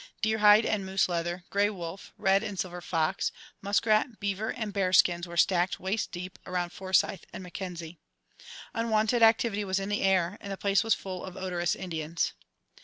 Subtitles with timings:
[0.23, 4.91] Deer hide and moose leather, grey wolf, red and silver fox, muskrat, beaver and bear
[4.91, 7.99] skins were stacked waist deep around Forsyth and Mackenzie.
[8.73, 12.33] Unwonted activity was in the air, and the place was full of odorous Indians.